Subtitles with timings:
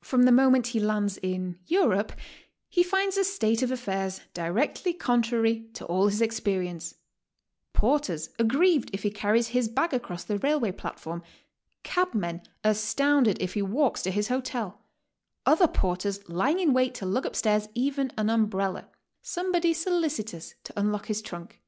[0.00, 2.12] From the moment he lands in Europe
[2.70, 6.94] he finds a state of affairs directly contrary to all his experience,—
[7.74, 11.22] porters ag grieved if he carries his bag across the railway platform,
[11.84, 14.80] cabmen astounded if he walks to his hotel,
[15.44, 18.88] other porters lying in wait to lug up stairs even an umbrella,
[19.20, 21.60] somebody solicitous to unlock his trunk.